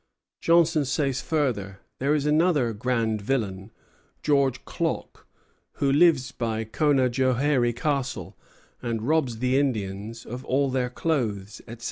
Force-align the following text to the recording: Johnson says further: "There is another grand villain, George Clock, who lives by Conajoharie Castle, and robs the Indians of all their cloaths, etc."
Johnson 0.39 0.83
says 0.85 1.21
further: 1.21 1.79
"There 1.99 2.15
is 2.15 2.25
another 2.25 2.73
grand 2.73 3.21
villain, 3.21 3.69
George 4.23 4.65
Clock, 4.65 5.27
who 5.73 5.91
lives 5.91 6.31
by 6.31 6.63
Conajoharie 6.65 7.73
Castle, 7.75 8.35
and 8.81 9.03
robs 9.03 9.37
the 9.37 9.59
Indians 9.59 10.25
of 10.25 10.43
all 10.43 10.71
their 10.71 10.89
cloaths, 10.89 11.59
etc." 11.67 11.79